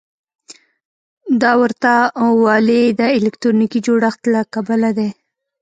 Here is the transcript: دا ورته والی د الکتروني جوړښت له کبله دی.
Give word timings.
دا 1.41 1.51
ورته 1.61 1.93
والی 2.43 2.83
د 2.99 3.01
الکتروني 3.17 3.67
جوړښت 3.85 4.21
له 4.33 4.41
کبله 4.53 4.89
دی. 4.97 5.09